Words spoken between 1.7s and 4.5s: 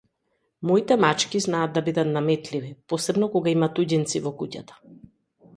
да бидат наметливи, посебно кога има туѓинци во